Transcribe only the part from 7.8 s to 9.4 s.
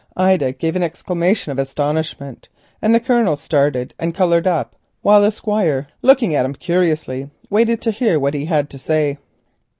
to hear what he had to say.